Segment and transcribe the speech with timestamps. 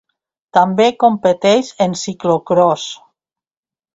[0.57, 2.87] També competeix en ciclocròs.